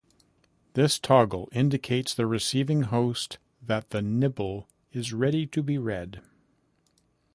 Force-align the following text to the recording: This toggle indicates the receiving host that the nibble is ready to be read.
This 0.73 0.97
toggle 0.97 1.47
indicates 1.51 2.15
the 2.15 2.25
receiving 2.25 2.81
host 2.81 3.37
that 3.61 3.91
the 3.91 4.01
nibble 4.01 4.67
is 4.91 5.13
ready 5.13 5.45
to 5.45 5.61
be 5.61 5.77
read. 5.77 6.23